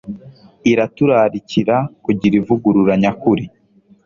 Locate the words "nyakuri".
3.01-3.43